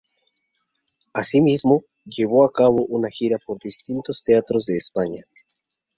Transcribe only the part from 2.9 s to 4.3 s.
gira por distintos